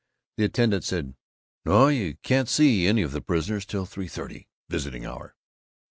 [0.37, 1.13] The attendant said,
[1.63, 5.35] "Naw, you can't see any of the prisoners till three thirty visiting hour."